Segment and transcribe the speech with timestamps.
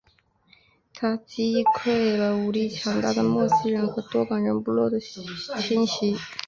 [0.95, 5.23] 他击溃了武力强大的莫西人和多冈人部落的侵
[5.85, 6.17] 袭。